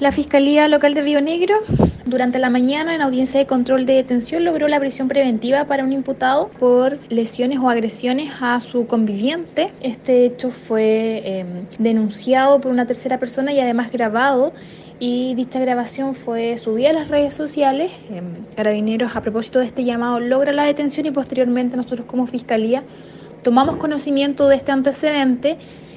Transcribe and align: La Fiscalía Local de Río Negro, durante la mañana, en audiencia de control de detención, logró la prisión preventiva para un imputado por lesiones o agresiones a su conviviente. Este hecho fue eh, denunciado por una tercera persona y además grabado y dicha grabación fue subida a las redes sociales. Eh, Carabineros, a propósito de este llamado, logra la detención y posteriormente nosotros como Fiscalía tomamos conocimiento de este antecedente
La 0.00 0.12
Fiscalía 0.12 0.66
Local 0.66 0.94
de 0.94 1.02
Río 1.02 1.20
Negro, 1.20 1.56
durante 2.06 2.38
la 2.38 2.48
mañana, 2.48 2.94
en 2.94 3.02
audiencia 3.02 3.38
de 3.38 3.46
control 3.46 3.84
de 3.84 3.96
detención, 3.96 4.46
logró 4.46 4.66
la 4.66 4.80
prisión 4.80 5.08
preventiva 5.08 5.66
para 5.66 5.84
un 5.84 5.92
imputado 5.92 6.48
por 6.58 6.96
lesiones 7.10 7.58
o 7.58 7.68
agresiones 7.68 8.32
a 8.40 8.58
su 8.60 8.86
conviviente. 8.86 9.72
Este 9.82 10.24
hecho 10.24 10.52
fue 10.52 11.20
eh, 11.22 11.44
denunciado 11.78 12.62
por 12.62 12.72
una 12.72 12.86
tercera 12.86 13.18
persona 13.18 13.52
y 13.52 13.60
además 13.60 13.92
grabado 13.92 14.54
y 14.98 15.34
dicha 15.34 15.60
grabación 15.60 16.14
fue 16.14 16.56
subida 16.56 16.88
a 16.88 16.94
las 16.94 17.08
redes 17.08 17.34
sociales. 17.34 17.90
Eh, 18.10 18.22
Carabineros, 18.56 19.14
a 19.16 19.20
propósito 19.20 19.58
de 19.58 19.66
este 19.66 19.84
llamado, 19.84 20.18
logra 20.18 20.54
la 20.54 20.64
detención 20.64 21.04
y 21.04 21.10
posteriormente 21.10 21.76
nosotros 21.76 22.06
como 22.06 22.26
Fiscalía 22.26 22.84
tomamos 23.42 23.76
conocimiento 23.76 24.48
de 24.48 24.56
este 24.56 24.72
antecedente 24.72 25.58